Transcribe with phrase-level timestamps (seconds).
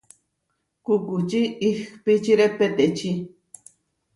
[0.85, 3.11] Kukuči ihpíčire peteči.